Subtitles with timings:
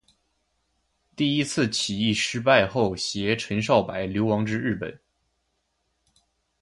[1.15, 4.99] 第一次起义失败后偕陈少白流亡至日本。